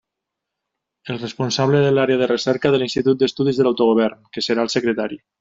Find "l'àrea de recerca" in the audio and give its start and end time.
1.97-2.73